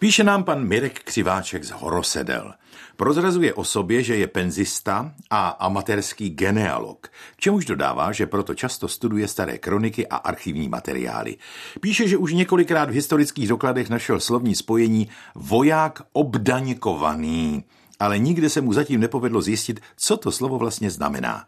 Píše 0.00 0.24
nám 0.24 0.44
pan 0.44 0.64
Mirek 0.64 1.00
Křiváček 1.02 1.64
z 1.64 1.70
Horosedel. 1.70 2.54
Prozrazuje 2.96 3.54
o 3.54 3.64
sobě, 3.64 4.02
že 4.02 4.16
je 4.16 4.26
penzista 4.26 5.12
a 5.30 5.48
amatérský 5.48 6.30
genealog, 6.30 7.08
čemuž 7.36 7.64
dodává, 7.64 8.12
že 8.12 8.26
proto 8.26 8.54
často 8.54 8.88
studuje 8.88 9.28
staré 9.28 9.58
kroniky 9.58 10.06
a 10.06 10.16
archivní 10.16 10.68
materiály. 10.68 11.36
Píše, 11.80 12.08
že 12.08 12.16
už 12.16 12.32
několikrát 12.32 12.90
v 12.90 12.92
historických 12.92 13.48
dokladech 13.48 13.90
našel 13.90 14.20
slovní 14.20 14.54
spojení 14.54 15.08
voják 15.34 16.02
obdaňkovaný, 16.12 17.64
ale 17.98 18.18
nikde 18.18 18.50
se 18.50 18.60
mu 18.60 18.72
zatím 18.72 19.00
nepovedlo 19.00 19.42
zjistit, 19.42 19.80
co 19.96 20.16
to 20.16 20.32
slovo 20.32 20.58
vlastně 20.58 20.90
znamená. 20.90 21.44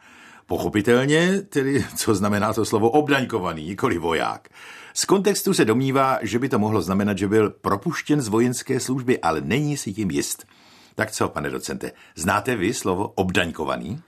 Pochopitelně, 0.47 1.43
tedy 1.43 1.85
co 1.97 2.15
znamená 2.15 2.53
to 2.53 2.65
slovo 2.65 2.91
obdaňkovaný, 2.91 3.67
nikoli 3.67 3.99
voják. 3.99 4.49
Z 4.95 5.05
kontextu 5.05 5.55
se 5.55 5.65
domnívá, 5.65 6.19
že 6.23 6.39
by 6.39 6.49
to 6.49 6.59
mohlo 6.59 6.83
znamenat, 6.83 7.19
že 7.19 7.29
byl 7.29 7.51
propuštěn 7.51 8.21
z 8.21 8.29
vojenské 8.29 8.81
služby, 8.81 9.21
ale 9.21 9.41
není 9.41 9.77
si 9.77 9.93
tím 9.93 10.11
jist. 10.11 10.47
Tak 10.95 11.11
co, 11.11 11.29
pane 11.29 11.51
docente, 11.51 11.93
znáte 12.17 12.57
vy 12.57 12.75
slovo 12.75 13.09
obdaňkovaný? 13.09 14.03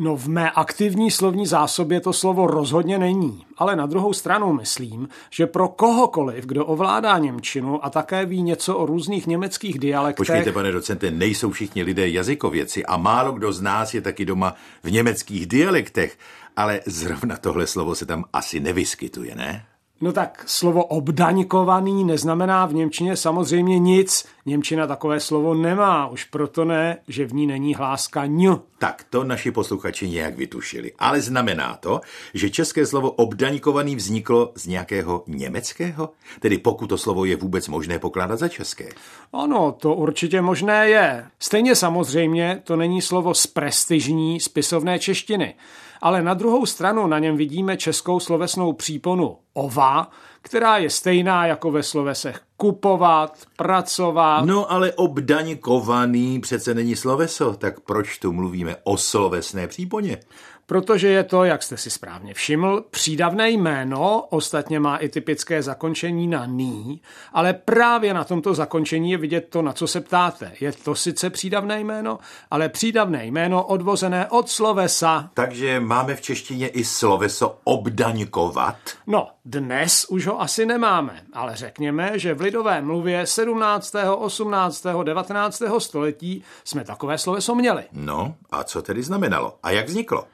No 0.00 0.16
v 0.16 0.28
mé 0.28 0.50
aktivní 0.50 1.10
slovní 1.10 1.46
zásobě 1.46 2.00
to 2.00 2.12
slovo 2.12 2.46
rozhodně 2.46 2.98
není, 2.98 3.44
ale 3.56 3.76
na 3.76 3.86
druhou 3.86 4.12
stranu 4.12 4.52
myslím, 4.52 5.08
že 5.30 5.46
pro 5.46 5.68
kohokoliv, 5.68 6.46
kdo 6.46 6.66
ovládá 6.66 7.18
Němčinu 7.18 7.84
a 7.84 7.90
také 7.90 8.26
ví 8.26 8.42
něco 8.42 8.76
o 8.76 8.86
různých 8.86 9.26
německých 9.26 9.78
dialektech... 9.78 10.16
Počkejte, 10.16 10.52
pane 10.52 10.72
docente, 10.72 11.10
nejsou 11.10 11.50
všichni 11.50 11.82
lidé 11.82 12.08
jazykověci 12.08 12.86
a 12.86 12.96
málo 12.96 13.32
kdo 13.32 13.52
z 13.52 13.60
nás 13.60 13.94
je 13.94 14.00
taky 14.00 14.24
doma 14.24 14.54
v 14.82 14.90
německých 14.90 15.46
dialektech, 15.46 16.18
ale 16.56 16.80
zrovna 16.86 17.36
tohle 17.36 17.66
slovo 17.66 17.94
se 17.94 18.06
tam 18.06 18.24
asi 18.32 18.60
nevyskytuje, 18.60 19.34
ne? 19.34 19.64
No 20.00 20.12
tak 20.12 20.44
slovo 20.46 20.84
obdaňkovaný 20.84 22.04
neznamená 22.04 22.66
v 22.66 22.74
Němčině 22.74 23.16
samozřejmě 23.16 23.78
nic. 23.78 24.24
Němčina 24.46 24.86
takové 24.86 25.20
slovo 25.20 25.54
nemá, 25.54 26.06
už 26.06 26.24
proto 26.24 26.64
ne, 26.64 26.98
že 27.08 27.26
v 27.26 27.34
ní 27.34 27.46
není 27.46 27.74
hláska 27.74 28.26
ň. 28.26 28.56
Tak 28.78 29.04
to 29.10 29.24
naši 29.24 29.50
posluchači 29.50 30.08
nějak 30.08 30.36
vytušili. 30.36 30.92
Ale 30.98 31.20
znamená 31.20 31.76
to, 31.80 32.00
že 32.34 32.50
české 32.50 32.86
slovo 32.86 33.10
obdaňkovaný 33.10 33.96
vzniklo 33.96 34.52
z 34.54 34.66
nějakého 34.66 35.24
německého? 35.26 36.10
Tedy 36.40 36.58
pokud 36.58 36.86
to 36.86 36.98
slovo 36.98 37.24
je 37.24 37.36
vůbec 37.36 37.68
možné 37.68 37.98
pokládat 37.98 38.36
za 38.36 38.48
české. 38.48 38.88
Ano, 39.32 39.72
to 39.72 39.94
určitě 39.94 40.42
možné 40.42 40.88
je. 40.88 41.26
Stejně 41.38 41.76
samozřejmě 41.76 42.60
to 42.64 42.76
není 42.76 43.02
slovo 43.02 43.34
z 43.34 43.46
prestižní 43.46 44.40
spisovné 44.40 44.98
češtiny 44.98 45.54
ale 46.00 46.22
na 46.22 46.34
druhou 46.34 46.66
stranu 46.66 47.06
na 47.06 47.18
něm 47.18 47.36
vidíme 47.36 47.76
českou 47.76 48.20
slovesnou 48.20 48.72
příponu 48.72 49.38
ova, 49.52 50.10
která 50.42 50.76
je 50.78 50.90
stejná 50.90 51.46
jako 51.46 51.70
ve 51.70 51.82
slovesech 51.82 52.47
kupovat, 52.58 53.38
pracovat. 53.56 54.44
No 54.44 54.72
ale 54.72 54.92
obdaňkovaný 54.92 56.40
přece 56.40 56.74
není 56.74 56.96
sloveso, 56.96 57.54
tak 57.54 57.80
proč 57.80 58.18
tu 58.18 58.32
mluvíme 58.32 58.76
o 58.84 58.96
slovesné 58.96 59.66
příponě? 59.68 60.20
Protože 60.68 61.08
je 61.08 61.24
to, 61.24 61.44
jak 61.44 61.62
jste 61.62 61.76
si 61.76 61.90
správně 61.90 62.34
všiml, 62.34 62.84
přídavné 62.90 63.50
jméno, 63.50 64.26
ostatně 64.30 64.80
má 64.80 64.96
i 64.96 65.08
typické 65.08 65.62
zakončení 65.62 66.28
na 66.28 66.46
ní, 66.46 67.00
ale 67.32 67.52
právě 67.52 68.14
na 68.14 68.24
tomto 68.24 68.54
zakončení 68.54 69.10
je 69.10 69.18
vidět 69.18 69.46
to, 69.48 69.62
na 69.62 69.72
co 69.72 69.86
se 69.86 70.00
ptáte. 70.00 70.52
Je 70.60 70.72
to 70.72 70.94
sice 70.94 71.30
přídavné 71.30 71.80
jméno, 71.80 72.18
ale 72.50 72.68
přídavné 72.68 73.26
jméno 73.26 73.64
odvozené 73.64 74.26
od 74.26 74.50
slovesa. 74.50 75.30
Takže 75.34 75.80
máme 75.80 76.16
v 76.16 76.20
češtině 76.20 76.68
i 76.68 76.84
sloveso 76.84 77.58
obdaňkovat? 77.64 78.76
No, 79.06 79.28
dnes 79.44 80.06
už 80.08 80.26
ho 80.26 80.40
asi 80.40 80.66
nemáme, 80.66 81.22
ale 81.32 81.56
řekněme, 81.56 82.18
že 82.18 82.34
v 82.34 82.40
lidové 82.48 82.82
mluvě 82.82 83.26
17., 83.26 83.94
18., 84.18 84.86
19. 85.02 85.62
století 85.78 86.42
jsme 86.64 86.84
takové 86.84 87.18
sloveso 87.18 87.54
měli. 87.54 87.84
No, 87.92 88.34
a 88.50 88.64
co 88.64 88.82
tedy 88.82 89.02
znamenalo? 89.02 89.58
A 89.62 89.70
jak 89.70 89.86
vzniklo? 89.86 90.24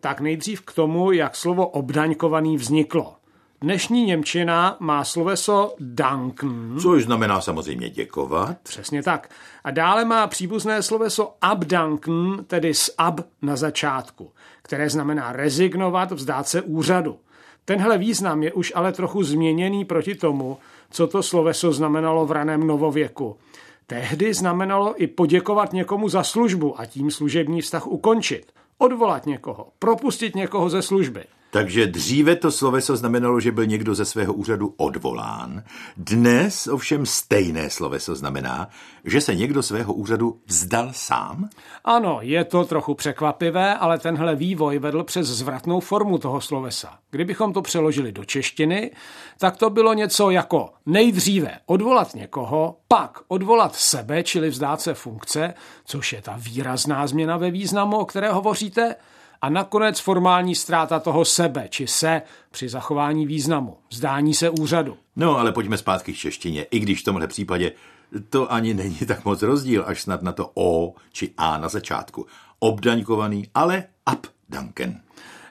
Tak 0.00 0.20
nejdřív 0.20 0.60
k 0.60 0.72
tomu, 0.72 1.12
jak 1.12 1.36
slovo 1.36 1.66
obdaňkovaný 1.66 2.56
vzniklo. 2.56 3.14
Dnešní 3.60 4.04
Němčina 4.04 4.76
má 4.80 5.04
sloveso 5.04 5.74
danken. 5.80 6.76
Což 6.82 7.04
znamená 7.04 7.40
samozřejmě 7.40 7.90
děkovat. 7.90 8.56
Přesně 8.62 9.02
tak. 9.02 9.30
A 9.64 9.70
dále 9.70 10.04
má 10.04 10.26
příbuzné 10.26 10.82
sloveso 10.82 11.34
abdanken, 11.40 12.44
tedy 12.46 12.74
s 12.74 12.94
ab 12.98 13.20
na 13.42 13.56
začátku, 13.56 14.32
které 14.62 14.90
znamená 14.90 15.32
rezignovat, 15.32 16.12
vzdát 16.12 16.48
se 16.48 16.62
úřadu. 16.62 17.18
Tenhle 17.64 17.98
význam 17.98 18.42
je 18.42 18.52
už 18.52 18.72
ale 18.74 18.92
trochu 18.92 19.22
změněný 19.22 19.84
proti 19.84 20.14
tomu, 20.14 20.58
co 20.90 21.06
to 21.06 21.22
sloveso 21.22 21.72
znamenalo 21.72 22.26
v 22.26 22.32
raném 22.32 22.66
novověku. 22.66 23.36
Tehdy 23.86 24.34
znamenalo 24.34 25.02
i 25.02 25.06
poděkovat 25.06 25.72
někomu 25.72 26.08
za 26.08 26.22
službu 26.22 26.80
a 26.80 26.86
tím 26.86 27.10
služební 27.10 27.60
vztah 27.60 27.86
ukončit 27.86 28.52
odvolat 28.78 29.26
někoho, 29.26 29.68
propustit 29.78 30.36
někoho 30.36 30.68
ze 30.68 30.82
služby. 30.82 31.24
Takže 31.54 31.86
dříve 31.86 32.36
to 32.36 32.50
sloveso 32.50 32.96
znamenalo, 32.96 33.40
že 33.40 33.52
byl 33.52 33.66
někdo 33.66 33.94
ze 33.94 34.04
svého 34.04 34.32
úřadu 34.32 34.74
odvolán. 34.76 35.62
Dnes 35.96 36.66
ovšem 36.66 37.06
stejné 37.06 37.70
sloveso 37.70 38.14
znamená, 38.14 38.68
že 39.04 39.20
se 39.20 39.34
někdo 39.34 39.62
svého 39.62 39.94
úřadu 39.94 40.40
vzdal 40.46 40.88
sám? 40.92 41.48
Ano, 41.84 42.18
je 42.22 42.44
to 42.44 42.64
trochu 42.64 42.94
překvapivé, 42.94 43.74
ale 43.74 43.98
tenhle 43.98 44.36
vývoj 44.36 44.78
vedl 44.78 45.04
přes 45.04 45.26
zvratnou 45.26 45.80
formu 45.80 46.18
toho 46.18 46.40
slovesa. 46.40 46.98
Kdybychom 47.10 47.52
to 47.52 47.62
přeložili 47.62 48.12
do 48.12 48.24
češtiny, 48.24 48.90
tak 49.38 49.56
to 49.56 49.70
bylo 49.70 49.94
něco 49.94 50.30
jako 50.30 50.70
nejdříve 50.86 51.58
odvolat 51.66 52.14
někoho, 52.14 52.76
pak 52.88 53.20
odvolat 53.28 53.74
sebe, 53.74 54.22
čili 54.22 54.48
vzdát 54.48 54.80
se 54.80 54.94
funkce, 54.94 55.54
což 55.84 56.12
je 56.12 56.22
ta 56.22 56.34
výrazná 56.38 57.06
změna 57.06 57.36
ve 57.36 57.50
významu, 57.50 57.98
o 57.98 58.04
které 58.04 58.32
hovoříte, 58.32 58.96
a 59.44 59.48
nakonec 59.48 60.00
formální 60.00 60.54
ztráta 60.54 61.00
toho 61.00 61.24
sebe 61.24 61.66
či 61.68 61.86
se 61.86 62.22
při 62.50 62.68
zachování 62.68 63.26
významu, 63.26 63.76
zdání 63.90 64.34
se 64.34 64.50
úřadu. 64.50 64.96
No, 65.16 65.38
ale 65.38 65.52
pojďme 65.52 65.78
zpátky 65.78 66.12
k 66.12 66.16
češtině, 66.16 66.66
i 66.70 66.78
když 66.78 67.00
v 67.00 67.04
tomhle 67.04 67.26
případě 67.26 67.72
to 68.28 68.52
ani 68.52 68.74
není 68.74 68.98
tak 69.06 69.24
moc 69.24 69.42
rozdíl, 69.42 69.84
až 69.86 70.02
snad 70.02 70.22
na 70.22 70.32
to 70.32 70.50
O 70.54 70.94
či 71.12 71.30
A 71.36 71.58
na 71.58 71.68
začátku. 71.68 72.26
Obdaňkovaný, 72.58 73.46
ale 73.54 73.84
abdanken. 74.06 75.00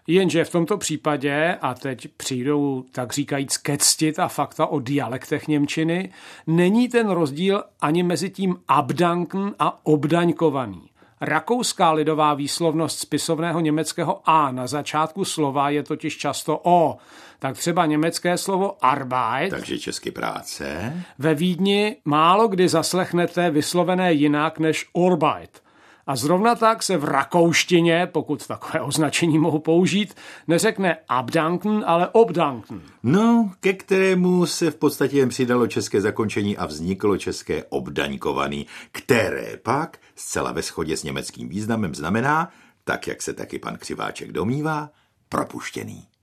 Jenže 0.07 0.45
v 0.45 0.51
tomto 0.51 0.77
případě, 0.77 1.57
a 1.61 1.73
teď 1.73 2.07
přijdou 2.17 2.85
tak 2.91 3.13
říkajíc 3.13 3.57
kectit 3.57 4.19
a 4.19 4.27
fakta 4.27 4.65
o 4.65 4.79
dialektech 4.79 5.47
Němčiny, 5.47 6.13
není 6.47 6.89
ten 6.89 7.09
rozdíl 7.09 7.63
ani 7.81 8.03
mezi 8.03 8.29
tím 8.29 8.55
abdanken 8.67 9.55
a 9.59 9.85
obdaňkovaný. 9.85 10.89
Rakouská 11.25 11.91
lidová 11.91 12.34
výslovnost 12.34 13.00
spisovného 13.00 13.59
německého 13.59 14.22
A 14.25 14.51
na 14.51 14.67
začátku 14.67 15.25
slova 15.25 15.69
je 15.69 15.84
totiž 15.84 16.17
často 16.17 16.59
O. 16.63 16.97
Tak 17.39 17.57
třeba 17.57 17.85
německé 17.85 18.38
slovo 18.38 18.85
Arbeit. 18.85 19.50
Takže 19.50 19.79
česky 19.79 20.11
práce. 20.11 20.94
Ve 21.19 21.35
Vídni 21.35 21.95
málo 22.06 22.47
kdy 22.47 22.69
zaslechnete 22.69 23.50
vyslovené 23.50 24.13
jinak 24.13 24.59
než 24.59 24.89
Arbeit. 25.06 25.62
A 26.08 26.16
zrovna 26.16 26.56
tak 26.56 26.84
se 26.84 26.97
v 26.97 27.03
rakouštině, 27.03 28.08
pokud 28.12 28.47
takové 28.47 28.81
označení 28.81 29.40
mohu 29.40 29.59
použít, 29.59 30.16
neřekne 30.47 30.97
abdanken, 31.09 31.84
ale 31.88 32.09
obdanken. 32.12 32.81
No, 33.03 33.52
ke 33.59 33.74
kterému 33.74 34.46
se 34.46 34.72
v 34.72 34.75
podstatě 34.75 35.18
jen 35.18 35.30
přidalo 35.30 35.68
české 35.68 36.02
zakončení 36.02 36.58
a 36.58 36.66
vzniklo 36.66 37.18
české 37.18 37.64
obdaňkovaný, 37.64 38.68
které 38.91 39.58
pak 39.64 39.97
zcela 40.16 40.52
ve 40.52 40.62
shodě 40.62 40.97
s 40.97 41.03
německým 41.03 41.50
významem 41.50 41.96
znamená, 41.96 42.52
tak 42.84 43.08
jak 43.08 43.22
se 43.22 43.34
taky 43.34 43.59
pan 43.59 43.78
Křiváček 43.78 44.31
domývá, 44.31 44.90
propuštěný. 45.30 46.12